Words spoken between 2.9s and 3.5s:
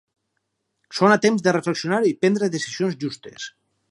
justes.